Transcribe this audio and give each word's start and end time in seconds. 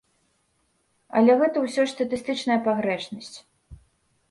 Але 1.19 1.31
гэта 1.43 1.57
ўсё 1.67 1.85
ж 1.87 1.93
статыстычная 1.95 2.59
пагрэшнасць. 2.71 3.33